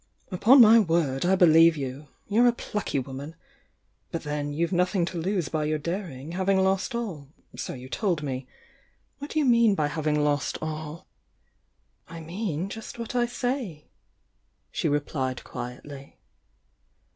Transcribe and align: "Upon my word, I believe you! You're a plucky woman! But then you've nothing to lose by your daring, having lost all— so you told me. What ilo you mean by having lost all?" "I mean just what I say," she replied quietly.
"Upon 0.31 0.61
my 0.61 0.79
word, 0.79 1.27
I 1.27 1.35
believe 1.35 1.77
you! 1.77 2.07
You're 2.27 2.47
a 2.47 2.51
plucky 2.53 2.97
woman! 2.97 3.35
But 4.11 4.23
then 4.23 4.51
you've 4.51 4.71
nothing 4.71 5.05
to 5.05 5.19
lose 5.21 5.47
by 5.47 5.65
your 5.65 5.77
daring, 5.77 6.31
having 6.31 6.57
lost 6.59 6.95
all— 6.95 7.29
so 7.55 7.75
you 7.75 7.87
told 7.87 8.23
me. 8.23 8.47
What 9.19 9.35
ilo 9.35 9.45
you 9.45 9.51
mean 9.51 9.75
by 9.75 9.89
having 9.89 10.23
lost 10.23 10.57
all?" 10.59 11.05
"I 12.09 12.19
mean 12.19 12.67
just 12.67 12.97
what 12.97 13.13
I 13.13 13.27
say," 13.27 13.89
she 14.71 14.89
replied 14.89 15.43
quietly. 15.43 16.17